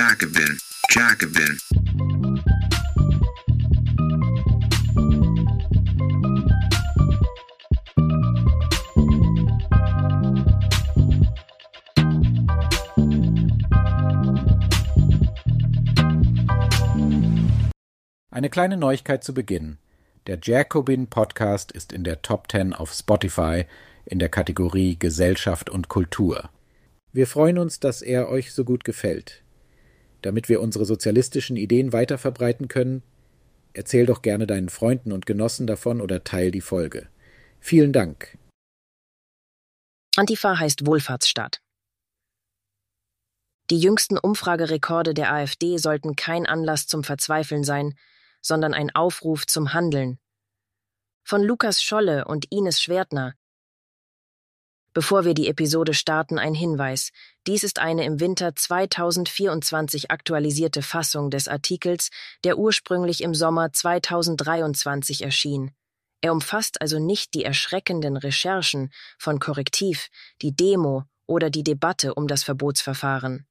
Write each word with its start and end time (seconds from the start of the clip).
Jacobin, 0.00 0.58
Jacobin. 0.88 1.58
Eine 18.30 18.48
kleine 18.48 18.78
Neuigkeit 18.78 19.22
zu 19.22 19.34
Beginn. 19.34 19.76
Der 20.26 20.38
Jacobin 20.42 21.08
Podcast 21.08 21.72
ist 21.72 21.92
in 21.92 22.04
der 22.04 22.22
Top 22.22 22.50
10 22.50 22.72
auf 22.72 22.94
Spotify 22.94 23.66
in 24.06 24.18
der 24.18 24.30
Kategorie 24.30 24.98
Gesellschaft 24.98 25.68
und 25.68 25.88
Kultur. 25.88 26.48
Wir 27.12 27.26
freuen 27.26 27.58
uns, 27.58 27.80
dass 27.80 28.00
er 28.00 28.30
euch 28.30 28.54
so 28.54 28.64
gut 28.64 28.84
gefällt. 28.84 29.42
Damit 30.22 30.48
wir 30.48 30.60
unsere 30.60 30.84
sozialistischen 30.84 31.56
Ideen 31.56 31.92
weiter 31.92 32.18
verbreiten 32.18 32.68
können, 32.68 33.02
erzähl 33.72 34.06
doch 34.06 34.22
gerne 34.22 34.46
deinen 34.46 34.68
Freunden 34.68 35.12
und 35.12 35.26
Genossen 35.26 35.66
davon 35.66 36.00
oder 36.00 36.24
teil 36.24 36.50
die 36.50 36.60
Folge. 36.60 37.08
Vielen 37.60 37.92
Dank. 37.92 38.36
Antifa 40.16 40.58
heißt 40.58 40.86
Wohlfahrtsstaat. 40.86 41.60
Die 43.70 43.78
jüngsten 43.78 44.18
Umfragerekorde 44.18 45.14
der 45.14 45.32
AfD 45.32 45.76
sollten 45.78 46.16
kein 46.16 46.46
Anlass 46.46 46.88
zum 46.88 47.04
Verzweifeln 47.04 47.62
sein, 47.62 47.94
sondern 48.42 48.74
ein 48.74 48.90
Aufruf 48.90 49.46
zum 49.46 49.72
Handeln. 49.72 50.18
Von 51.22 51.42
Lukas 51.42 51.80
Scholle 51.80 52.24
und 52.24 52.50
Ines 52.50 52.82
Schwertner 52.82 53.34
Bevor 54.92 55.24
wir 55.24 55.34
die 55.34 55.48
Episode 55.48 55.94
starten, 55.94 56.38
ein 56.38 56.54
Hinweis. 56.54 57.10
Dies 57.46 57.62
ist 57.62 57.78
eine 57.78 58.04
im 58.04 58.18
Winter 58.18 58.56
2024 58.56 60.10
aktualisierte 60.10 60.82
Fassung 60.82 61.30
des 61.30 61.46
Artikels, 61.46 62.10
der 62.42 62.58
ursprünglich 62.58 63.22
im 63.22 63.32
Sommer 63.32 63.72
2023 63.72 65.22
erschien. 65.22 65.70
Er 66.22 66.32
umfasst 66.32 66.80
also 66.80 66.98
nicht 66.98 67.34
die 67.34 67.44
erschreckenden 67.44 68.16
Recherchen 68.16 68.90
von 69.16 69.38
Korrektiv, 69.38 70.08
die 70.42 70.54
Demo 70.54 71.04
oder 71.26 71.50
die 71.50 71.62
Debatte 71.62 72.14
um 72.14 72.26
das 72.26 72.42
Verbotsverfahren. 72.42 73.46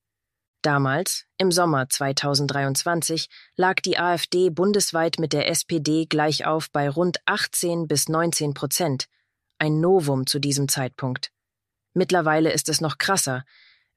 Damals, 0.62 1.26
im 1.38 1.54
Sommer 1.54 1.88
2023, 1.88 3.30
lag 3.56 3.76
die 3.76 3.98
AfD 3.98 4.50
bundesweit 4.50 5.18
mit 5.18 5.32
der 5.32 5.50
SPD 5.50 6.06
gleich 6.06 6.46
auf 6.46 6.70
bei 6.70 6.90
rund 6.90 7.18
18 7.26 7.88
bis 7.88 8.10
19 8.10 8.54
Prozent, 8.54 9.08
ein 9.60 9.80
Novum 9.80 10.26
zu 10.26 10.40
diesem 10.40 10.68
Zeitpunkt. 10.68 11.32
Mittlerweile 11.94 12.52
ist 12.52 12.70
es 12.70 12.82
noch 12.82 12.98
krasser. 12.98 13.44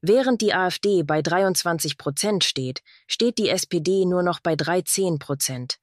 Während 0.00 0.40
die 0.40 0.54
AfD 0.54 1.02
bei 1.04 1.22
23 1.22 1.96
Prozent 1.96 2.44
steht, 2.44 2.82
steht 3.06 3.38
die 3.38 3.48
SPD 3.48 4.04
nur 4.04 4.22
noch 4.22 4.40
bei 4.40 4.56
13 4.56 5.18
Prozent. 5.18 5.78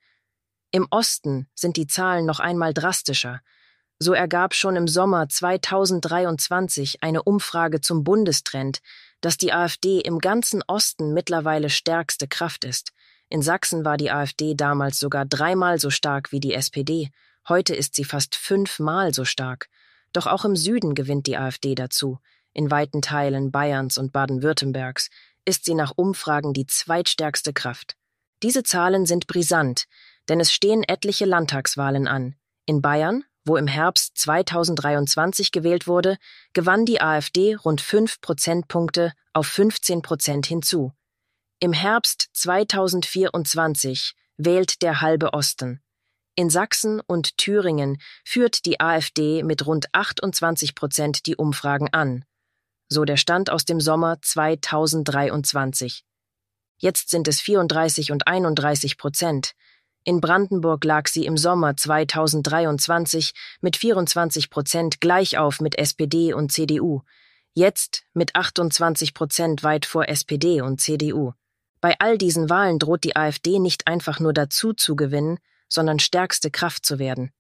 Im 0.71 0.87
Osten 0.91 1.47
sind 1.55 1.77
die 1.77 1.87
Zahlen 1.87 2.25
noch 2.25 2.39
einmal 2.39 2.73
drastischer. 2.73 3.41
So 3.97 4.13
ergab 4.13 4.53
schon 4.53 4.75
im 4.75 4.87
Sommer 4.87 5.27
2023 5.27 7.01
eine 7.01 7.23
Umfrage 7.23 7.81
zum 7.81 8.03
Bundestrend, 8.03 8.79
dass 9.21 9.37
die 9.37 9.51
AfD 9.51 9.99
im 9.99 10.19
ganzen 10.19 10.63
Osten 10.67 11.13
mittlerweile 11.13 11.69
stärkste 11.69 12.27
Kraft 12.27 12.65
ist. 12.65 12.91
In 13.29 13.41
Sachsen 13.41 13.85
war 13.85 13.97
die 13.97 14.11
AfD 14.11 14.55
damals 14.55 14.99
sogar 14.99 15.25
dreimal 15.25 15.79
so 15.79 15.89
stark 15.89 16.31
wie 16.31 16.39
die 16.39 16.53
SPD. 16.53 17.09
Heute 17.47 17.75
ist 17.75 17.95
sie 17.95 18.03
fast 18.03 18.35
fünfmal 18.35 19.13
so 19.13 19.25
stark. 19.25 19.69
Doch 20.13 20.27
auch 20.27 20.45
im 20.45 20.55
Süden 20.55 20.95
gewinnt 20.95 21.27
die 21.27 21.37
AfD 21.37 21.75
dazu. 21.75 22.19
In 22.53 22.71
weiten 22.71 23.01
Teilen 23.01 23.51
Bayerns 23.51 23.97
und 23.97 24.11
Baden-Württembergs 24.11 25.09
ist 25.45 25.65
sie 25.65 25.75
nach 25.75 25.93
Umfragen 25.95 26.53
die 26.53 26.65
zweitstärkste 26.65 27.53
Kraft. 27.53 27.95
Diese 28.43 28.63
Zahlen 28.63 29.05
sind 29.05 29.27
brisant, 29.27 29.85
denn 30.27 30.39
es 30.39 30.51
stehen 30.51 30.83
etliche 30.83 31.25
Landtagswahlen 31.25 32.07
an. 32.07 32.35
In 32.65 32.81
Bayern, 32.81 33.23
wo 33.45 33.57
im 33.57 33.67
Herbst 33.67 34.17
2023 34.17 35.51
gewählt 35.51 35.87
wurde, 35.87 36.17
gewann 36.53 36.85
die 36.85 37.01
AfD 37.01 37.55
rund 37.55 37.81
fünf 37.81 38.21
Prozentpunkte 38.21 39.13
auf 39.33 39.47
15 39.47 40.01
Prozent 40.01 40.45
hinzu. 40.45 40.93
Im 41.59 41.73
Herbst 41.73 42.29
2024 42.33 44.15
wählt 44.37 44.81
der 44.81 45.01
halbe 45.01 45.33
Osten. 45.33 45.81
In 46.39 46.49
Sachsen 46.49 47.01
und 47.05 47.37
Thüringen 47.37 47.97
führt 48.23 48.65
die 48.65 48.79
AfD 48.79 49.43
mit 49.43 49.65
rund 49.65 49.93
28 49.93 50.73
Prozent 50.73 51.25
die 51.25 51.35
Umfragen 51.35 51.89
an. 51.91 52.23
So 52.87 53.03
der 53.03 53.17
Stand 53.17 53.49
aus 53.49 53.65
dem 53.65 53.81
Sommer 53.81 54.21
2023. 54.21 56.05
Jetzt 56.77 57.09
sind 57.09 57.27
es 57.27 57.41
34 57.41 58.13
und 58.13 58.29
31 58.29 58.97
Prozent. 58.97 59.51
In 60.05 60.21
Brandenburg 60.21 60.85
lag 60.85 61.09
sie 61.09 61.25
im 61.25 61.35
Sommer 61.35 61.75
2023 61.75 63.33
mit 63.59 63.75
24 63.75 64.49
Prozent 64.49 65.01
gleich 65.01 65.37
auf 65.37 65.59
mit 65.59 65.77
SPD 65.77 66.31
und 66.31 66.53
CDU. 66.53 67.01
Jetzt 67.53 68.03
mit 68.13 68.37
28 68.37 69.13
Prozent 69.13 69.63
weit 69.63 69.85
vor 69.85 70.07
SPD 70.07 70.61
und 70.61 70.79
CDU. 70.79 71.33
Bei 71.81 71.97
all 71.99 72.17
diesen 72.17 72.49
Wahlen 72.49 72.79
droht 72.79 73.03
die 73.03 73.17
AfD 73.17 73.59
nicht 73.59 73.87
einfach 73.87 74.21
nur 74.21 74.31
dazu 74.31 74.71
zu 74.71 74.95
gewinnen, 74.95 75.37
sondern 75.69 75.99
stärkste 75.99 76.51
Kraft 76.51 76.85
zu 76.85 76.99
werden. 76.99 77.31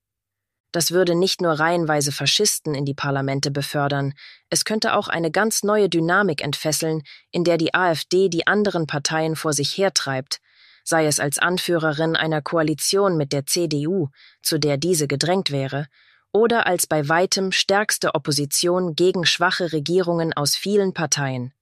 Das 0.71 0.91
würde 0.91 1.15
nicht 1.15 1.41
nur 1.41 1.53
reihenweise 1.53 2.11
Faschisten 2.11 2.75
in 2.75 2.85
die 2.85 2.93
Parlamente 2.93 3.49
befördern, 3.49 4.13
es 4.49 4.65
könnte 4.65 4.93
auch 4.93 5.07
eine 5.07 5.31
ganz 5.31 5.63
neue 5.63 5.89
Dynamik 5.89 6.43
entfesseln, 6.43 7.01
in 7.31 7.43
der 7.43 7.57
die 7.57 7.73
AfD 7.73 8.29
die 8.29 8.45
anderen 8.45 8.85
Parteien 8.85 9.35
vor 9.35 9.53
sich 9.53 9.75
hertreibt, 9.77 10.39
sei 10.83 11.07
es 11.07 11.19
als 11.19 11.39
Anführerin 11.39 12.15
einer 12.15 12.41
Koalition 12.41 13.17
mit 13.17 13.33
der 13.33 13.45
CDU, 13.47 14.09
zu 14.43 14.59
der 14.59 14.77
diese 14.77 15.07
gedrängt 15.07 15.49
wäre, 15.49 15.87
oder 16.31 16.67
als 16.67 16.85
bei 16.85 17.09
weitem 17.09 17.51
stärkste 17.51 18.13
Opposition 18.13 18.95
gegen 18.95 19.25
schwache 19.25 19.73
Regierungen 19.73 20.33
aus 20.33 20.55
vielen 20.55 20.93
Parteien. 20.93 21.53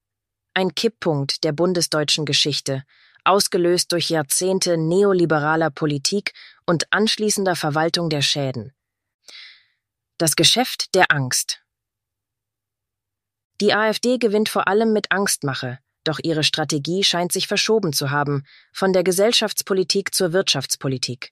Ein 0.54 0.76
Kipppunkt 0.76 1.46
der 1.46 1.54
bundesdeutschen 1.54 2.26
Geschichte, 2.26 2.84
ausgelöst 3.24 3.92
durch 3.92 4.10
Jahrzehnte 4.10 4.78
neoliberaler 4.78 5.70
Politik 5.70 6.34
und 6.68 6.94
anschließender 6.94 7.56
Verwaltung 7.56 8.10
der 8.10 8.22
Schäden. 8.22 8.74
Das 10.20 10.36
Geschäft 10.36 10.94
der 10.94 11.12
Angst. 11.12 11.64
Die 13.60 13.74
AfD 13.74 14.20
gewinnt 14.20 14.50
vor 14.50 14.68
allem 14.68 14.94
mit 14.94 15.12
Angstmache, 15.12 15.80
doch 16.04 16.20
ihre 16.22 16.44
Strategie 16.44 17.04
scheint 17.04 17.32
sich 17.32 17.48
verschoben 17.48 17.94
zu 17.94 18.12
haben, 18.12 18.44
von 18.72 18.94
der 18.94 19.04
Gesellschaftspolitik 19.04 20.14
zur 20.14 20.34
Wirtschaftspolitik. 20.34 21.32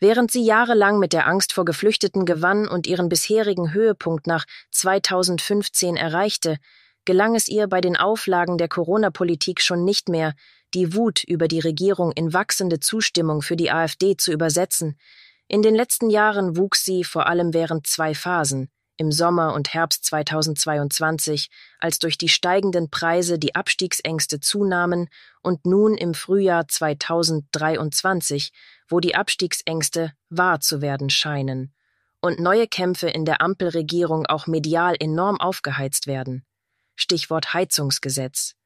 Während 0.00 0.30
sie 0.30 0.44
jahrelang 0.44 0.98
mit 0.98 1.12
der 1.12 1.26
Angst 1.26 1.52
vor 1.52 1.64
Geflüchteten 1.64 2.24
gewann 2.24 2.68
und 2.68 2.86
ihren 2.86 3.08
bisherigen 3.08 3.72
Höhepunkt 3.72 4.26
nach 4.26 4.44
2015 4.70 5.96
erreichte, 5.96 6.58
gelang 7.08 7.34
es 7.34 7.48
ihr 7.48 7.68
bei 7.68 7.80
den 7.80 7.96
Auflagen 7.96 8.58
der 8.58 8.68
Corona-Politik 8.68 9.62
schon 9.62 9.82
nicht 9.82 10.10
mehr, 10.10 10.34
die 10.74 10.94
Wut 10.94 11.24
über 11.24 11.48
die 11.48 11.58
Regierung 11.58 12.12
in 12.12 12.34
wachsende 12.34 12.80
Zustimmung 12.80 13.40
für 13.40 13.56
die 13.56 13.70
AfD 13.70 14.18
zu 14.18 14.30
übersetzen. 14.30 14.98
In 15.46 15.62
den 15.62 15.74
letzten 15.74 16.10
Jahren 16.10 16.58
wuchs 16.58 16.84
sie 16.84 17.04
vor 17.04 17.26
allem 17.26 17.54
während 17.54 17.86
zwei 17.86 18.14
Phasen, 18.14 18.68
im 18.98 19.10
Sommer 19.10 19.54
und 19.54 19.72
Herbst 19.72 20.04
2022, 20.04 21.48
als 21.78 21.98
durch 21.98 22.18
die 22.18 22.28
steigenden 22.28 22.90
Preise 22.90 23.38
die 23.38 23.54
Abstiegsängste 23.54 24.38
zunahmen, 24.40 25.08
und 25.40 25.64
nun 25.64 25.96
im 25.96 26.12
Frühjahr 26.12 26.68
2023, 26.68 28.52
wo 28.86 29.00
die 29.00 29.14
Abstiegsängste 29.14 30.12
wahr 30.28 30.60
zu 30.60 30.82
werden 30.82 31.08
scheinen 31.08 31.72
und 32.20 32.38
neue 32.38 32.66
Kämpfe 32.66 33.08
in 33.08 33.24
der 33.24 33.40
Ampelregierung 33.40 34.26
auch 34.26 34.46
medial 34.46 34.94
enorm 34.98 35.40
aufgeheizt 35.40 36.06
werden. 36.06 36.44
Stichwort 37.00 37.54
Heizungsgesetz. 37.54 38.56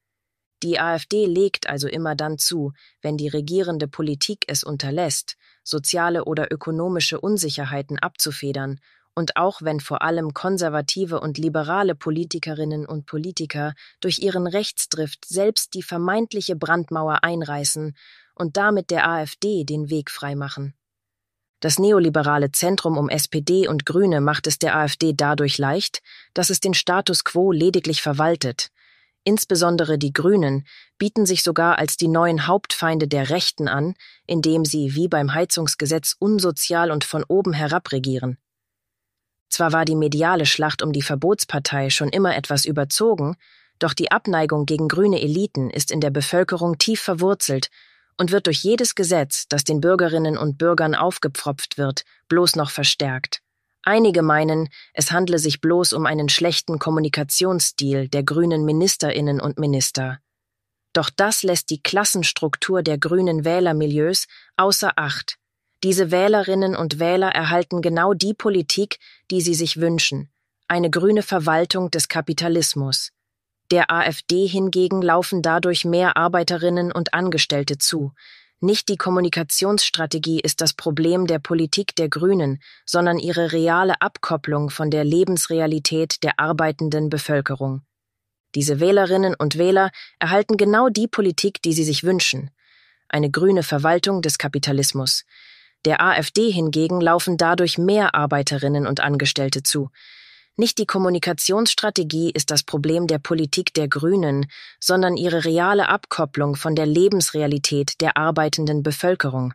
Die 0.62 0.80
AfD 0.80 1.26
legt 1.26 1.68
also 1.68 1.86
immer 1.86 2.14
dann 2.14 2.38
zu, 2.38 2.72
wenn 3.02 3.18
die 3.18 3.28
regierende 3.28 3.88
Politik 3.88 4.46
es 4.48 4.64
unterlässt, 4.64 5.36
soziale 5.62 6.24
oder 6.24 6.50
ökonomische 6.50 7.20
Unsicherheiten 7.20 7.98
abzufedern 7.98 8.80
und 9.14 9.36
auch 9.36 9.60
wenn 9.60 9.80
vor 9.80 10.00
allem 10.00 10.32
konservative 10.32 11.20
und 11.20 11.36
liberale 11.36 11.94
Politikerinnen 11.94 12.86
und 12.86 13.04
Politiker 13.04 13.74
durch 14.00 14.20
ihren 14.20 14.46
Rechtsdrift 14.46 15.26
selbst 15.26 15.74
die 15.74 15.82
vermeintliche 15.82 16.56
Brandmauer 16.56 17.24
einreißen 17.24 17.94
und 18.34 18.56
damit 18.56 18.90
der 18.90 19.06
AfD 19.06 19.64
den 19.64 19.90
Weg 19.90 20.10
freimachen. 20.10 20.72
Das 21.62 21.78
neoliberale 21.78 22.52
Zentrum 22.52 22.98
um 22.98 23.08
SPD 23.08 23.66
und 23.66 23.86
Grüne 23.86 24.20
macht 24.20 24.46
es 24.46 24.58
der 24.58 24.76
AfD 24.76 25.14
dadurch 25.14 25.56
leicht, 25.56 26.02
dass 26.34 26.50
es 26.50 26.60
den 26.60 26.74
Status 26.74 27.24
quo 27.24 27.50
lediglich 27.50 28.02
verwaltet, 28.02 28.70
Insbesondere 29.24 29.98
die 29.98 30.12
Grünen 30.12 30.66
bieten 30.98 31.26
sich 31.26 31.42
sogar 31.42 31.78
als 31.78 31.96
die 31.96 32.08
neuen 32.08 32.46
Hauptfeinde 32.46 33.06
der 33.06 33.30
Rechten 33.30 33.68
an, 33.68 33.94
indem 34.26 34.64
sie 34.64 34.94
wie 34.96 35.06
beim 35.06 35.32
Heizungsgesetz 35.32 36.16
unsozial 36.18 36.90
und 36.90 37.04
von 37.04 37.24
oben 37.28 37.52
herab 37.52 37.92
regieren. 37.92 38.38
Zwar 39.48 39.72
war 39.72 39.84
die 39.84 39.94
mediale 39.94 40.46
Schlacht 40.46 40.82
um 40.82 40.92
die 40.92 41.02
Verbotspartei 41.02 41.90
schon 41.90 42.08
immer 42.08 42.36
etwas 42.36 42.64
überzogen, 42.64 43.36
Doch 43.78 43.94
die 43.94 44.12
Abneigung 44.12 44.64
gegen 44.64 44.86
grüne 44.86 45.20
Eliten 45.20 45.68
ist 45.68 45.90
in 45.90 46.00
der 46.00 46.10
Bevölkerung 46.10 46.78
tief 46.78 47.00
verwurzelt 47.00 47.68
und 48.18 48.32
wird 48.32 48.46
durch 48.46 48.62
jedes 48.62 48.94
Gesetz, 48.94 49.46
das 49.48 49.64
den 49.64 49.80
Bürgerinnen 49.80 50.36
und 50.38 50.58
Bürgern 50.58 50.94
aufgepfropft 50.94 51.78
wird, 51.78 52.04
bloß 52.28 52.56
noch 52.56 52.70
verstärkt. 52.70 53.40
Einige 53.84 54.22
meinen, 54.22 54.68
es 54.94 55.10
handle 55.10 55.38
sich 55.38 55.60
bloß 55.60 55.92
um 55.92 56.06
einen 56.06 56.28
schlechten 56.28 56.78
Kommunikationsstil 56.78 58.08
der 58.08 58.22
grünen 58.22 58.64
Ministerinnen 58.64 59.40
und 59.40 59.58
Minister. 59.58 60.20
Doch 60.92 61.10
das 61.10 61.42
lässt 61.42 61.70
die 61.70 61.82
Klassenstruktur 61.82 62.82
der 62.82 62.98
grünen 62.98 63.44
Wählermilieus 63.44 64.26
außer 64.56 64.92
Acht. 64.96 65.38
Diese 65.82 66.12
Wählerinnen 66.12 66.76
und 66.76 67.00
Wähler 67.00 67.30
erhalten 67.30 67.82
genau 67.82 68.14
die 68.14 68.34
Politik, 68.34 68.98
die 69.30 69.40
sie 69.40 69.54
sich 69.54 69.80
wünschen, 69.80 70.30
eine 70.68 70.90
grüne 70.90 71.22
Verwaltung 71.22 71.90
des 71.90 72.06
Kapitalismus. 72.08 73.10
Der 73.72 73.90
AfD 73.90 74.46
hingegen 74.46 75.00
laufen 75.00 75.40
dadurch 75.40 75.86
mehr 75.86 76.18
Arbeiterinnen 76.18 76.92
und 76.92 77.14
Angestellte 77.14 77.78
zu, 77.78 78.12
nicht 78.60 78.90
die 78.90 78.98
Kommunikationsstrategie 78.98 80.40
ist 80.40 80.60
das 80.60 80.74
Problem 80.74 81.26
der 81.26 81.38
Politik 81.38 81.96
der 81.96 82.10
Grünen, 82.10 82.62
sondern 82.84 83.18
ihre 83.18 83.50
reale 83.50 83.98
Abkopplung 84.02 84.68
von 84.68 84.90
der 84.90 85.04
Lebensrealität 85.04 86.22
der 86.22 86.38
arbeitenden 86.38 87.08
Bevölkerung. 87.08 87.80
Diese 88.54 88.78
Wählerinnen 88.78 89.34
und 89.34 89.56
Wähler 89.56 89.90
erhalten 90.18 90.58
genau 90.58 90.90
die 90.90 91.08
Politik, 91.08 91.62
die 91.62 91.72
sie 91.72 91.84
sich 91.84 92.04
wünschen. 92.04 92.50
Eine 93.08 93.30
grüne 93.30 93.62
Verwaltung 93.62 94.20
des 94.20 94.36
Kapitalismus. 94.36 95.24
Der 95.86 96.02
AfD 96.02 96.50
hingegen 96.50 97.00
laufen 97.00 97.38
dadurch 97.38 97.78
mehr 97.78 98.14
Arbeiterinnen 98.14 98.86
und 98.86 99.00
Angestellte 99.00 99.62
zu, 99.62 99.88
nicht 100.56 100.78
die 100.78 100.86
Kommunikationsstrategie 100.86 102.30
ist 102.30 102.50
das 102.50 102.62
Problem 102.62 103.06
der 103.06 103.18
Politik 103.18 103.72
der 103.72 103.88
Grünen, 103.88 104.46
sondern 104.80 105.16
ihre 105.16 105.44
reale 105.44 105.88
Abkopplung 105.88 106.56
von 106.56 106.74
der 106.74 106.86
Lebensrealität 106.86 108.00
der 108.02 108.18
arbeitenden 108.18 108.82
Bevölkerung. 108.82 109.54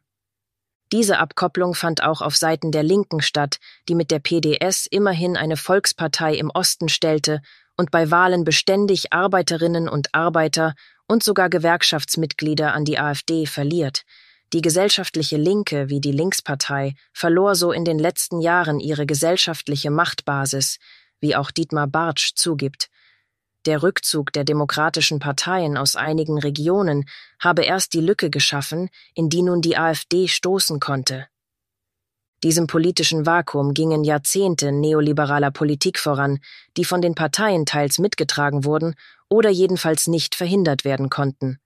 Diese 0.91 1.19
Abkopplung 1.19 1.75
fand 1.75 2.01
auch 2.01 2.21
auf 2.21 2.35
Seiten 2.35 2.71
der 2.71 2.83
Linken 2.83 3.21
statt, 3.21 3.59
die 3.89 3.95
mit 3.95 4.09
der 4.09 4.19
PDS 4.19 4.87
immerhin 4.87 5.37
eine 5.37 5.57
Volkspartei 5.57 6.35
im 6.35 6.49
Osten 6.49 6.89
stellte 6.89 7.41
und 7.75 7.91
bei 7.91 8.09
Wahlen 8.09 8.43
beständig 8.43 9.13
Arbeiterinnen 9.13 9.89
und 9.89 10.15
Arbeiter 10.15 10.73
und 11.07 11.23
sogar 11.23 11.49
Gewerkschaftsmitglieder 11.49 12.73
an 12.73 12.85
die 12.85 12.99
AfD 12.99 13.45
verliert, 13.45 14.03
die 14.53 14.61
gesellschaftliche 14.61 15.37
Linke 15.37 15.89
wie 15.89 15.99
die 15.99 16.11
Linkspartei 16.11 16.95
verlor 17.13 17.55
so 17.55 17.71
in 17.71 17.85
den 17.85 17.99
letzten 17.99 18.39
Jahren 18.39 18.79
ihre 18.79 19.05
gesellschaftliche 19.05 19.91
Machtbasis, 19.91 20.77
wie 21.19 21.35
auch 21.35 21.51
Dietmar 21.51 21.87
Bartsch 21.87 22.33
zugibt. 22.35 22.89
Der 23.65 23.83
Rückzug 23.83 24.31
der 24.31 24.45
demokratischen 24.45 25.19
Parteien 25.19 25.75
aus 25.75 25.97
einigen 25.97 26.37
Regionen 26.37 27.03
habe 27.39 27.63
erst 27.63 27.93
die 27.93 27.99
Lücke 27.99 28.29
geschaffen, 28.29 28.89
in 29.13 29.29
die 29.29 29.41
nun 29.41 29.61
die 29.61 29.77
AfD 29.77 30.27
stoßen 30.27 30.79
konnte. 30.79 31.27
Diesem 32.43 32.67
politischen 32.67 33.25
Vakuum 33.25 33.73
gingen 33.73 34.03
Jahrzehnte 34.03 34.71
neoliberaler 34.71 35.51
Politik 35.51 35.97
voran, 35.97 36.39
die 36.77 36.85
von 36.85 37.01
den 37.01 37.15
Parteien 37.15 37.65
teils 37.65 37.97
mitgetragen 37.97 38.63
wurden 38.63 38.95
oder 39.27 39.49
jedenfalls 39.49 40.07
nicht 40.07 40.35
verhindert 40.35 40.85
werden 40.85 41.09
konnten. 41.09 41.59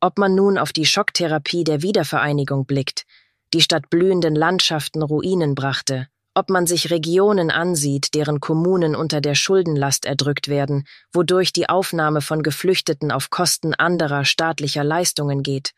Ob 0.00 0.18
man 0.18 0.34
nun 0.34 0.56
auf 0.56 0.72
die 0.72 0.86
Schocktherapie 0.86 1.62
der 1.62 1.82
Wiedervereinigung 1.82 2.64
blickt, 2.64 3.04
die 3.52 3.60
statt 3.60 3.90
blühenden 3.90 4.34
Landschaften 4.34 5.02
Ruinen 5.02 5.54
brachte, 5.54 6.08
ob 6.34 6.48
man 6.48 6.66
sich 6.66 6.90
Regionen 6.90 7.50
ansieht, 7.50 8.14
deren 8.14 8.40
Kommunen 8.40 8.96
unter 8.96 9.20
der 9.20 9.34
Schuldenlast 9.34 10.06
erdrückt 10.06 10.48
werden, 10.48 10.84
wodurch 11.12 11.52
die 11.52 11.68
Aufnahme 11.68 12.22
von 12.22 12.42
Geflüchteten 12.42 13.10
auf 13.10 13.28
Kosten 13.28 13.74
anderer 13.74 14.24
staatlicher 14.24 14.84
Leistungen 14.84 15.42
geht, 15.42 15.72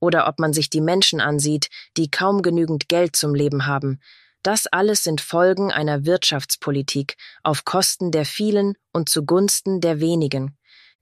oder 0.00 0.26
ob 0.26 0.40
man 0.40 0.52
sich 0.52 0.70
die 0.70 0.80
Menschen 0.80 1.20
ansieht, 1.20 1.68
die 1.96 2.10
kaum 2.10 2.42
genügend 2.42 2.88
Geld 2.88 3.14
zum 3.14 3.34
Leben 3.34 3.66
haben, 3.66 4.00
das 4.42 4.66
alles 4.66 5.04
sind 5.04 5.20
Folgen 5.20 5.70
einer 5.70 6.04
Wirtschaftspolitik 6.04 7.16
auf 7.42 7.64
Kosten 7.64 8.10
der 8.10 8.24
vielen 8.24 8.74
und 8.92 9.08
zugunsten 9.08 9.80
der 9.80 10.00
wenigen. 10.00 10.57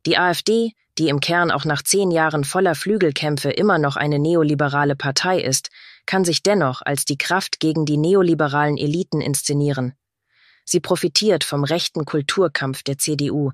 Die 0.06 0.16
AfD 0.16 0.72
die 0.98 1.08
im 1.08 1.20
Kern 1.20 1.50
auch 1.50 1.64
nach 1.64 1.82
zehn 1.82 2.10
Jahren 2.10 2.44
voller 2.44 2.74
Flügelkämpfe 2.74 3.50
immer 3.50 3.78
noch 3.78 3.96
eine 3.96 4.18
neoliberale 4.18 4.96
Partei 4.96 5.40
ist, 5.40 5.68
kann 6.06 6.24
sich 6.24 6.42
dennoch 6.42 6.82
als 6.82 7.04
die 7.04 7.18
Kraft 7.18 7.60
gegen 7.60 7.84
die 7.84 7.98
neoliberalen 7.98 8.78
Eliten 8.78 9.20
inszenieren. 9.20 9.94
Sie 10.64 10.80
profitiert 10.80 11.44
vom 11.44 11.64
rechten 11.64 12.04
Kulturkampf 12.04 12.82
der 12.82 12.98
CDU, 12.98 13.52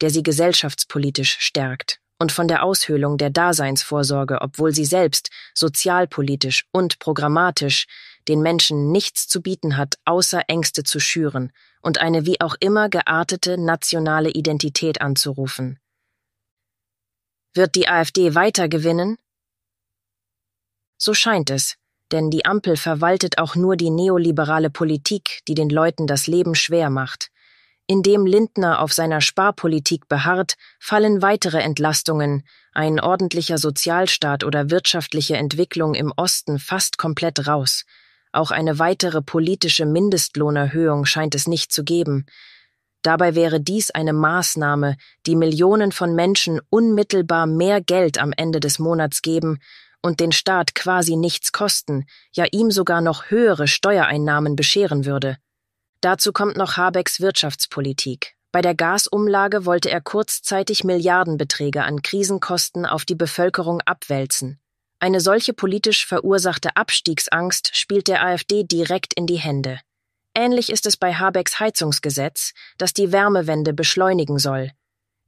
der 0.00 0.10
sie 0.10 0.22
gesellschaftspolitisch 0.22 1.38
stärkt, 1.40 2.00
und 2.18 2.30
von 2.30 2.46
der 2.46 2.62
Aushöhlung 2.62 3.18
der 3.18 3.30
Daseinsvorsorge, 3.30 4.40
obwohl 4.42 4.74
sie 4.74 4.84
selbst 4.84 5.30
sozialpolitisch 5.54 6.66
und 6.72 6.98
programmatisch 6.98 7.86
den 8.28 8.42
Menschen 8.42 8.92
nichts 8.92 9.26
zu 9.26 9.42
bieten 9.42 9.76
hat, 9.76 9.94
außer 10.04 10.42
Ängste 10.46 10.84
zu 10.84 11.00
schüren 11.00 11.50
und 11.80 12.00
eine 12.00 12.26
wie 12.26 12.40
auch 12.40 12.54
immer 12.60 12.88
geartete 12.88 13.58
nationale 13.58 14.30
Identität 14.30 15.00
anzurufen. 15.00 15.78
Wird 17.54 17.74
die 17.74 17.86
AfD 17.86 18.34
weiter 18.34 18.66
gewinnen? 18.68 19.18
So 20.96 21.12
scheint 21.12 21.50
es, 21.50 21.76
denn 22.10 22.30
die 22.30 22.46
Ampel 22.46 22.78
verwaltet 22.78 23.36
auch 23.36 23.56
nur 23.56 23.76
die 23.76 23.90
neoliberale 23.90 24.70
Politik, 24.70 25.40
die 25.48 25.54
den 25.54 25.68
Leuten 25.68 26.06
das 26.06 26.26
Leben 26.26 26.54
schwer 26.54 26.88
macht. 26.88 27.28
Indem 27.86 28.24
Lindner 28.24 28.80
auf 28.80 28.94
seiner 28.94 29.20
Sparpolitik 29.20 30.08
beharrt, 30.08 30.54
fallen 30.80 31.20
weitere 31.20 31.58
Entlastungen, 31.58 32.42
ein 32.72 33.00
ordentlicher 33.00 33.58
Sozialstaat 33.58 34.44
oder 34.44 34.70
wirtschaftliche 34.70 35.36
Entwicklung 35.36 35.94
im 35.94 36.10
Osten 36.16 36.58
fast 36.58 36.96
komplett 36.96 37.46
raus. 37.46 37.84
Auch 38.32 38.50
eine 38.50 38.78
weitere 38.78 39.20
politische 39.20 39.84
Mindestlohnerhöhung 39.84 41.04
scheint 41.04 41.34
es 41.34 41.46
nicht 41.46 41.70
zu 41.70 41.84
geben. 41.84 42.24
Dabei 43.02 43.34
wäre 43.34 43.60
dies 43.60 43.90
eine 43.90 44.12
Maßnahme, 44.12 44.96
die 45.26 45.36
Millionen 45.36 45.92
von 45.92 46.14
Menschen 46.14 46.60
unmittelbar 46.70 47.46
mehr 47.46 47.80
Geld 47.80 48.18
am 48.18 48.32
Ende 48.36 48.60
des 48.60 48.78
Monats 48.78 49.22
geben 49.22 49.58
und 50.02 50.20
den 50.20 50.32
Staat 50.32 50.74
quasi 50.74 51.16
nichts 51.16 51.52
kosten, 51.52 52.06
ja 52.32 52.44
ihm 52.52 52.70
sogar 52.70 53.00
noch 53.00 53.30
höhere 53.30 53.66
Steuereinnahmen 53.66 54.56
bescheren 54.56 55.04
würde. 55.04 55.36
Dazu 56.00 56.32
kommt 56.32 56.56
noch 56.56 56.76
Habecks 56.76 57.20
Wirtschaftspolitik. 57.20 58.34
Bei 58.52 58.60
der 58.60 58.74
Gasumlage 58.74 59.64
wollte 59.64 59.90
er 59.90 60.00
kurzzeitig 60.00 60.84
Milliardenbeträge 60.84 61.84
an 61.84 62.02
Krisenkosten 62.02 62.84
auf 62.84 63.04
die 63.04 63.14
Bevölkerung 63.14 63.80
abwälzen. 63.82 64.60
Eine 64.98 65.20
solche 65.20 65.54
politisch 65.54 66.06
verursachte 66.06 66.76
Abstiegsangst 66.76 67.74
spielt 67.76 68.08
der 68.08 68.24
AfD 68.24 68.62
direkt 68.64 69.14
in 69.14 69.26
die 69.26 69.38
Hände. 69.38 69.80
Ähnlich 70.34 70.70
ist 70.70 70.86
es 70.86 70.96
bei 70.96 71.12
Habecks 71.12 71.60
Heizungsgesetz, 71.60 72.54
das 72.78 72.94
die 72.94 73.12
Wärmewende 73.12 73.74
beschleunigen 73.74 74.38
soll. 74.38 74.70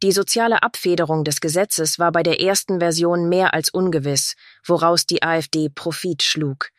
Die 0.03 0.13
soziale 0.13 0.63
Abfederung 0.63 1.25
des 1.25 1.41
Gesetzes 1.41 1.99
war 1.99 2.11
bei 2.11 2.23
der 2.23 2.41
ersten 2.41 2.81
Version 2.81 3.29
mehr 3.29 3.53
als 3.53 3.69
ungewiss, 3.69 4.35
woraus 4.65 5.05
die 5.05 5.23
AfD 5.23 5.69
Profit 5.69 6.23
schlug. 6.23 6.71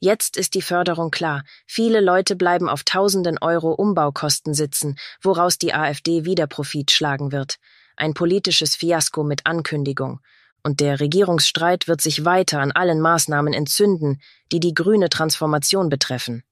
Jetzt 0.00 0.36
ist 0.36 0.54
die 0.54 0.62
Förderung 0.62 1.12
klar. 1.12 1.44
Viele 1.66 2.00
Leute 2.00 2.34
bleiben 2.34 2.68
auf 2.68 2.82
tausenden 2.82 3.38
Euro 3.38 3.72
Umbaukosten 3.72 4.54
sitzen, 4.54 4.98
woraus 5.22 5.56
die 5.56 5.72
AfD 5.72 6.24
wieder 6.24 6.48
Profit 6.48 6.90
schlagen 6.90 7.30
wird. 7.30 7.58
Ein 7.96 8.12
politisches 8.12 8.74
Fiasko 8.74 9.22
mit 9.22 9.46
Ankündigung. 9.46 10.20
Und 10.64 10.80
der 10.80 10.98
Regierungsstreit 10.98 11.86
wird 11.86 12.00
sich 12.00 12.24
weiter 12.24 12.58
an 12.58 12.72
allen 12.72 13.00
Maßnahmen 13.00 13.52
entzünden, 13.52 14.20
die 14.50 14.58
die 14.58 14.74
grüne 14.74 15.08
Transformation 15.08 15.88
betreffen 15.88 16.42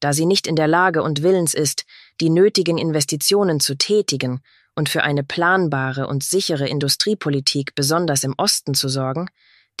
da 0.00 0.12
sie 0.12 0.26
nicht 0.26 0.46
in 0.46 0.56
der 0.56 0.68
Lage 0.68 1.02
und 1.02 1.22
willens 1.22 1.54
ist, 1.54 1.84
die 2.20 2.30
nötigen 2.30 2.78
Investitionen 2.78 3.60
zu 3.60 3.76
tätigen 3.76 4.40
und 4.74 4.88
für 4.88 5.02
eine 5.02 5.24
planbare 5.24 6.06
und 6.06 6.22
sichere 6.22 6.68
Industriepolitik 6.68 7.74
besonders 7.74 8.24
im 8.24 8.34
Osten 8.36 8.74
zu 8.74 8.88
sorgen, 8.88 9.28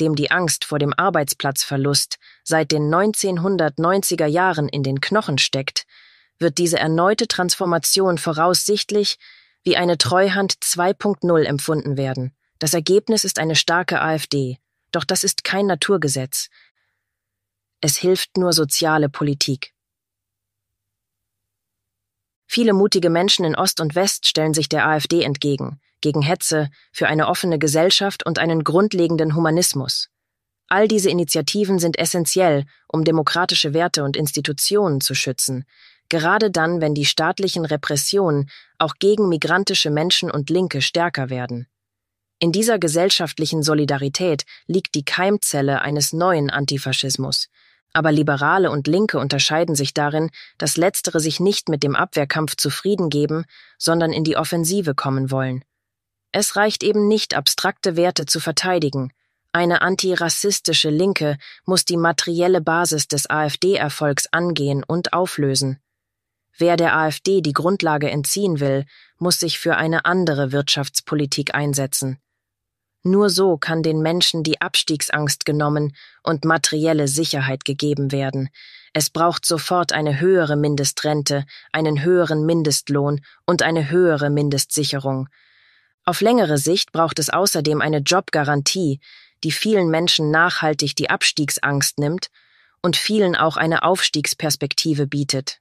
dem 0.00 0.14
die 0.14 0.30
Angst 0.30 0.64
vor 0.64 0.78
dem 0.78 0.92
Arbeitsplatzverlust 0.94 2.18
seit 2.44 2.72
den 2.72 2.92
1990er 2.92 4.26
Jahren 4.26 4.68
in 4.68 4.82
den 4.82 5.00
Knochen 5.00 5.38
steckt, 5.38 5.86
wird 6.38 6.58
diese 6.58 6.78
erneute 6.78 7.28
Transformation 7.28 8.18
voraussichtlich 8.18 9.18
wie 9.62 9.76
eine 9.76 9.98
Treuhand 9.98 10.54
2.0 10.54 11.42
empfunden 11.42 11.96
werden. 11.96 12.32
Das 12.58 12.74
Ergebnis 12.74 13.24
ist 13.24 13.38
eine 13.38 13.56
starke 13.56 14.00
AfD, 14.00 14.58
doch 14.92 15.04
das 15.04 15.24
ist 15.24 15.44
kein 15.44 15.66
Naturgesetz. 15.66 16.48
Es 17.80 17.96
hilft 17.96 18.36
nur 18.36 18.52
soziale 18.52 19.08
Politik. 19.08 19.72
Viele 22.46 22.72
mutige 22.72 23.10
Menschen 23.10 23.44
in 23.44 23.56
Ost 23.56 23.80
und 23.80 23.94
West 23.94 24.26
stellen 24.26 24.54
sich 24.54 24.68
der 24.68 24.86
AfD 24.86 25.22
entgegen, 25.22 25.80
gegen 26.00 26.22
Hetze, 26.22 26.70
für 26.92 27.08
eine 27.08 27.28
offene 27.28 27.58
Gesellschaft 27.58 28.24
und 28.24 28.38
einen 28.38 28.64
grundlegenden 28.64 29.34
Humanismus. 29.34 30.08
All 30.68 30.88
diese 30.88 31.10
Initiativen 31.10 31.78
sind 31.78 31.98
essentiell, 31.98 32.64
um 32.88 33.04
demokratische 33.04 33.72
Werte 33.72 34.02
und 34.02 34.16
Institutionen 34.16 35.00
zu 35.00 35.14
schützen. 35.14 35.64
gerade 36.08 36.52
dann, 36.52 36.80
wenn 36.80 36.94
die 36.94 37.04
staatlichen 37.04 37.64
Repressionen 37.64 38.48
auch 38.78 38.94
gegen 39.00 39.28
migrantische 39.28 39.90
Menschen 39.90 40.30
und 40.30 40.50
Linke 40.50 40.80
stärker 40.80 41.30
werden. 41.30 41.66
In 42.38 42.52
dieser 42.52 42.78
gesellschaftlichen 42.78 43.64
Solidarität 43.64 44.44
liegt 44.68 44.94
die 44.94 45.04
Keimzelle 45.04 45.80
eines 45.80 46.12
neuen 46.12 46.48
Antifaschismus. 46.48 47.48
Aber 47.96 48.12
Liberale 48.12 48.70
und 48.70 48.88
Linke 48.88 49.18
unterscheiden 49.18 49.74
sich 49.74 49.94
darin, 49.94 50.28
dass 50.58 50.76
letztere 50.76 51.18
sich 51.18 51.40
nicht 51.40 51.70
mit 51.70 51.82
dem 51.82 51.96
Abwehrkampf 51.96 52.54
zufrieden 52.54 53.08
geben, 53.08 53.46
sondern 53.78 54.12
in 54.12 54.22
die 54.22 54.36
Offensive 54.36 54.94
kommen 54.94 55.30
wollen. 55.30 55.64
Es 56.30 56.56
reicht 56.56 56.82
eben 56.82 57.08
nicht, 57.08 57.32
abstrakte 57.32 57.96
Werte 57.96 58.26
zu 58.26 58.38
verteidigen. 58.38 59.14
Eine 59.50 59.80
antirassistische 59.80 60.90
Linke 60.90 61.38
muss 61.64 61.86
die 61.86 61.96
materielle 61.96 62.60
Basis 62.60 63.08
des 63.08 63.30
AfD-Erfolgs 63.30 64.26
angehen 64.30 64.84
und 64.86 65.14
auflösen. 65.14 65.80
Wer 66.58 66.76
der 66.76 66.98
AfD 66.98 67.40
die 67.40 67.54
Grundlage 67.54 68.10
entziehen 68.10 68.60
will, 68.60 68.84
muss 69.16 69.40
sich 69.40 69.58
für 69.58 69.78
eine 69.78 70.04
andere 70.04 70.52
Wirtschaftspolitik 70.52 71.54
einsetzen. 71.54 72.18
Nur 73.02 73.30
so 73.30 73.56
kann 73.56 73.82
den 73.82 74.00
Menschen 74.00 74.42
die 74.42 74.60
Abstiegsangst 74.60 75.44
genommen 75.44 75.94
und 76.22 76.44
materielle 76.44 77.08
Sicherheit 77.08 77.64
gegeben 77.64 78.10
werden. 78.10 78.48
Es 78.92 79.10
braucht 79.10 79.44
sofort 79.44 79.92
eine 79.92 80.20
höhere 80.20 80.56
Mindestrente, 80.56 81.44
einen 81.72 82.02
höheren 82.02 82.46
Mindestlohn 82.46 83.20
und 83.44 83.62
eine 83.62 83.90
höhere 83.90 84.30
Mindestsicherung. 84.30 85.28
Auf 86.04 86.20
längere 86.20 86.56
Sicht 86.56 86.92
braucht 86.92 87.18
es 87.18 87.30
außerdem 87.30 87.80
eine 87.80 87.98
Jobgarantie, 87.98 89.00
die 89.44 89.52
vielen 89.52 89.90
Menschen 89.90 90.30
nachhaltig 90.30 90.96
die 90.96 91.10
Abstiegsangst 91.10 91.98
nimmt 91.98 92.28
und 92.82 92.96
vielen 92.96 93.36
auch 93.36 93.56
eine 93.56 93.82
Aufstiegsperspektive 93.82 95.06
bietet. 95.06 95.60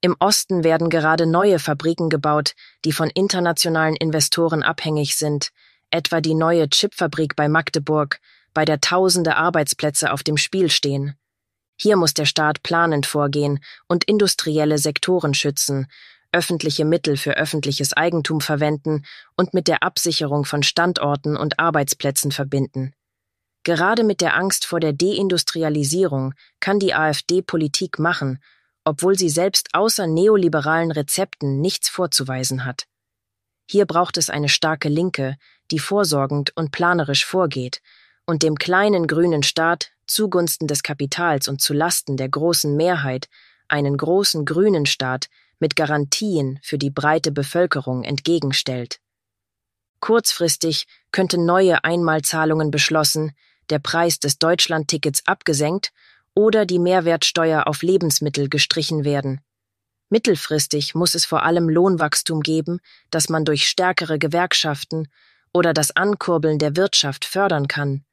Im 0.00 0.14
Osten 0.20 0.62
werden 0.62 0.90
gerade 0.90 1.26
neue 1.26 1.58
Fabriken 1.58 2.08
gebaut, 2.08 2.54
die 2.84 2.92
von 2.92 3.10
internationalen 3.10 3.96
Investoren 3.96 4.62
abhängig 4.62 5.16
sind, 5.16 5.50
etwa 5.90 6.20
die 6.20 6.34
neue 6.34 6.68
Chipfabrik 6.68 7.36
bei 7.36 7.48
Magdeburg, 7.48 8.20
bei 8.54 8.64
der 8.64 8.80
tausende 8.80 9.36
Arbeitsplätze 9.36 10.12
auf 10.12 10.22
dem 10.22 10.36
Spiel 10.36 10.70
stehen. 10.70 11.14
Hier 11.80 11.96
muss 11.96 12.14
der 12.14 12.26
Staat 12.26 12.62
planend 12.62 13.06
vorgehen 13.06 13.60
und 13.86 14.04
industrielle 14.04 14.78
Sektoren 14.78 15.34
schützen, 15.34 15.86
öffentliche 16.32 16.84
Mittel 16.84 17.16
für 17.16 17.36
öffentliches 17.36 17.92
Eigentum 17.92 18.40
verwenden 18.40 19.04
und 19.36 19.54
mit 19.54 19.68
der 19.68 19.82
Absicherung 19.82 20.44
von 20.44 20.62
Standorten 20.62 21.36
und 21.36 21.58
Arbeitsplätzen 21.58 22.32
verbinden. 22.32 22.92
Gerade 23.64 24.04
mit 24.04 24.20
der 24.20 24.36
Angst 24.36 24.66
vor 24.66 24.80
der 24.80 24.92
Deindustrialisierung 24.92 26.34
kann 26.60 26.78
die 26.78 26.94
AfD 26.94 27.42
Politik 27.42 27.98
machen, 27.98 28.42
obwohl 28.84 29.18
sie 29.18 29.28
selbst 29.28 29.68
außer 29.72 30.06
neoliberalen 30.06 30.90
Rezepten 30.90 31.60
nichts 31.60 31.88
vorzuweisen 31.88 32.64
hat. 32.64 32.84
Hier 33.70 33.84
braucht 33.84 34.16
es 34.16 34.30
eine 34.30 34.48
starke 34.48 34.88
Linke, 34.88 35.36
die 35.70 35.78
vorsorgend 35.78 36.52
und 36.56 36.72
planerisch 36.72 37.24
vorgeht 37.24 37.80
und 38.26 38.42
dem 38.42 38.56
kleinen 38.56 39.06
grünen 39.06 39.42
Staat 39.42 39.90
zugunsten 40.06 40.66
des 40.66 40.82
Kapitals 40.82 41.48
und 41.48 41.60
zu 41.60 41.74
Lasten 41.74 42.16
der 42.16 42.28
großen 42.28 42.76
Mehrheit 42.76 43.28
einen 43.68 43.96
großen 43.96 44.44
grünen 44.44 44.86
Staat 44.86 45.28
mit 45.58 45.76
Garantien 45.76 46.58
für 46.62 46.78
die 46.78 46.90
breite 46.90 47.32
Bevölkerung 47.32 48.04
entgegenstellt. 48.04 49.00
Kurzfristig 50.00 50.86
könnten 51.10 51.44
neue 51.44 51.84
Einmalzahlungen 51.84 52.70
beschlossen, 52.70 53.32
der 53.68 53.78
Preis 53.78 54.20
des 54.20 54.38
Deutschlandtickets 54.38 55.26
abgesenkt 55.26 55.92
oder 56.34 56.66
die 56.66 56.78
Mehrwertsteuer 56.78 57.66
auf 57.66 57.82
Lebensmittel 57.82 58.48
gestrichen 58.48 59.04
werden. 59.04 59.40
Mittelfristig 60.10 60.94
muss 60.94 61.14
es 61.14 61.26
vor 61.26 61.42
allem 61.42 61.68
Lohnwachstum 61.68 62.40
geben, 62.40 62.80
das 63.10 63.28
man 63.28 63.44
durch 63.44 63.68
stärkere 63.68 64.18
Gewerkschaften 64.18 65.08
oder 65.52 65.72
das 65.72 65.94
Ankurbeln 65.94 66.58
der 66.58 66.76
Wirtschaft 66.76 67.24
fördern 67.24 67.68
kann. 67.68 68.04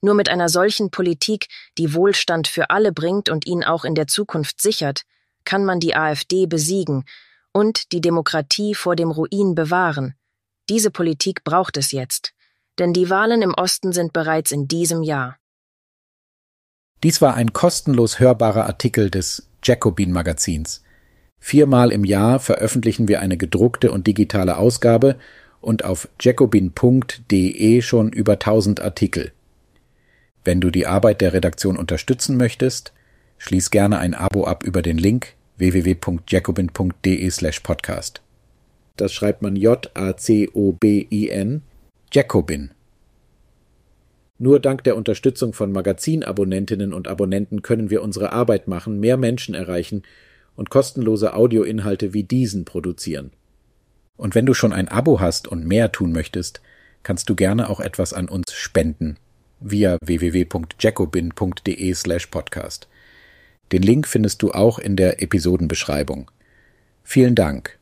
Nur 0.00 0.14
mit 0.14 0.28
einer 0.28 0.48
solchen 0.48 0.90
Politik, 0.90 1.48
die 1.78 1.94
Wohlstand 1.94 2.48
für 2.48 2.70
alle 2.70 2.92
bringt 2.92 3.28
und 3.28 3.46
ihn 3.46 3.64
auch 3.64 3.84
in 3.84 3.94
der 3.94 4.06
Zukunft 4.06 4.60
sichert, 4.60 5.02
kann 5.44 5.64
man 5.64 5.80
die 5.80 5.96
AfD 5.96 6.46
besiegen 6.46 7.04
und 7.52 7.92
die 7.92 8.00
Demokratie 8.00 8.74
vor 8.74 8.96
dem 8.96 9.10
Ruin 9.10 9.54
bewahren. 9.54 10.14
Diese 10.68 10.90
Politik 10.90 11.44
braucht 11.44 11.76
es 11.76 11.92
jetzt, 11.92 12.34
denn 12.78 12.92
die 12.92 13.08
Wahlen 13.08 13.40
im 13.40 13.54
Osten 13.54 13.92
sind 13.92 14.12
bereits 14.12 14.52
in 14.52 14.68
diesem 14.68 15.02
Jahr. 15.02 15.38
Dies 17.02 17.22
war 17.22 17.34
ein 17.34 17.52
kostenlos 17.52 18.18
hörbarer 18.20 18.66
Artikel 18.66 19.10
des 19.10 19.48
Jacobin 19.62 20.12
Magazins. 20.12 20.82
Viermal 21.38 21.92
im 21.92 22.04
Jahr 22.04 22.40
veröffentlichen 22.40 23.08
wir 23.08 23.20
eine 23.20 23.36
gedruckte 23.36 23.92
und 23.92 24.06
digitale 24.06 24.56
Ausgabe 24.56 25.16
und 25.66 25.84
auf 25.84 26.08
jacobin.de 26.20 27.82
schon 27.82 28.12
über 28.12 28.34
1000 28.34 28.80
Artikel. 28.80 29.32
Wenn 30.44 30.60
du 30.60 30.70
die 30.70 30.86
Arbeit 30.86 31.20
der 31.20 31.32
Redaktion 31.32 31.76
unterstützen 31.76 32.36
möchtest, 32.36 32.92
schließ 33.38 33.72
gerne 33.72 33.98
ein 33.98 34.14
Abo 34.14 34.44
ab 34.44 34.62
über 34.62 34.80
den 34.80 34.96
Link 34.96 35.34
www.jacobin.de/podcast. 35.56 38.22
Das 38.96 39.12
schreibt 39.12 39.42
man 39.42 39.56
J-A-C-O-B-I-N, 39.56 41.62
Jacobin. 42.12 42.70
Nur 44.38 44.60
dank 44.60 44.84
der 44.84 44.96
Unterstützung 44.96 45.52
von 45.52 45.72
Magazinabonnentinnen 45.72 46.92
und 46.92 47.08
Abonnenten 47.08 47.62
können 47.62 47.90
wir 47.90 48.04
unsere 48.04 48.32
Arbeit 48.32 48.68
machen, 48.68 49.00
mehr 49.00 49.16
Menschen 49.16 49.56
erreichen 49.56 50.04
und 50.54 50.70
kostenlose 50.70 51.34
Audioinhalte 51.34 52.14
wie 52.14 52.22
diesen 52.22 52.64
produzieren. 52.64 53.32
Und 54.16 54.34
wenn 54.34 54.46
du 54.46 54.54
schon 54.54 54.72
ein 54.72 54.88
Abo 54.88 55.20
hast 55.20 55.46
und 55.48 55.66
mehr 55.66 55.92
tun 55.92 56.12
möchtest, 56.12 56.60
kannst 57.02 57.28
du 57.28 57.36
gerne 57.36 57.68
auch 57.68 57.80
etwas 57.80 58.12
an 58.12 58.28
uns 58.28 58.52
spenden 58.52 59.16
via 59.60 59.98
www.jacobin.de 60.00 61.94
slash 61.94 62.26
podcast. 62.26 62.88
Den 63.72 63.82
Link 63.82 64.06
findest 64.06 64.42
du 64.42 64.52
auch 64.52 64.78
in 64.78 64.96
der 64.96 65.22
Episodenbeschreibung. 65.22 66.30
Vielen 67.02 67.34
Dank. 67.34 67.75